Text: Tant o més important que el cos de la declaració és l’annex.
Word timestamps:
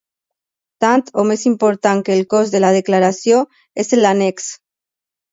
Tant 0.83 1.03
o 1.23 1.25
més 1.31 1.43
important 1.49 2.01
que 2.07 2.15
el 2.19 2.23
cos 2.33 2.53
de 2.55 2.61
la 2.63 2.71
declaració 2.77 3.43
és 3.85 3.93
l’annex. 3.99 4.49